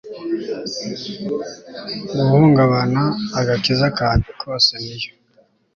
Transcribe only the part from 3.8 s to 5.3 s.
kanjye kose niyo